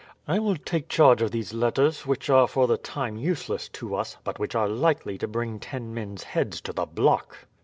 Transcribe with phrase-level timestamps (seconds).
[0.27, 4.17] I will take charge of these letters, which are for the time useless to us,
[4.23, 7.45] but which are likely to bring ten men's heads to the block."